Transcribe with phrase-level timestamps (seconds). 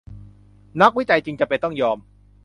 [0.81, 1.97] นักวิจัยจึงจำเป็นต้องยอม